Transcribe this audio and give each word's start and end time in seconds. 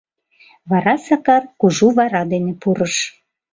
Вара 0.69 0.93
Сакар 1.05 1.43
кужу 1.59 1.87
вара 1.97 2.21
дене 2.31 2.53
пурыш. 2.61 2.95